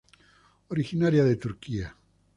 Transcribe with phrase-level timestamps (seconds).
[0.69, 1.95] Originaria de Turquía.